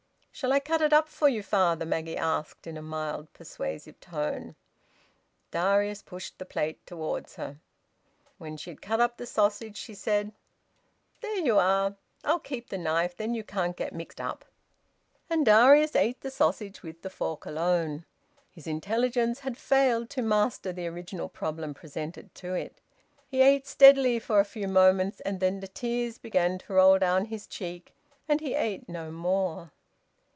[0.33, 4.55] "Shall I cut it up for you, father?" Maggie asked, in a mild, persuasive tone.
[5.51, 7.59] Darius pushed the plate towards her.
[8.39, 10.31] When she had cut up the sausage, she said
[11.19, 11.95] "There you are!
[12.23, 13.15] I'll keep the knife.
[13.15, 14.45] Then you can't get mixed up."
[15.29, 18.03] And Darius ate the sausage with the fork alone.
[18.49, 22.81] His intelligence had failed to master the original problem presented to it.
[23.27, 27.25] He ate steadily for a few moments, and then the tears began to roll down
[27.25, 27.93] his cheek,
[28.27, 29.71] and he ate no more.